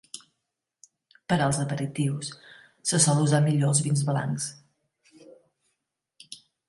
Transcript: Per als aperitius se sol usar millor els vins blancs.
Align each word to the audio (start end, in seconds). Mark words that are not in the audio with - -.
Per 1.33 1.35
als 1.47 1.59
aperitius 1.65 2.31
se 2.93 3.01
sol 3.05 3.21
usar 3.27 3.43
millor 3.49 3.71
els 3.75 3.83
vins 3.89 4.05
blancs. 4.09 4.49